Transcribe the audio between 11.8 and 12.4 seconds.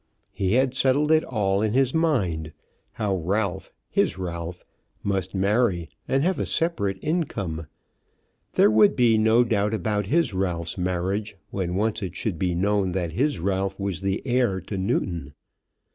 it should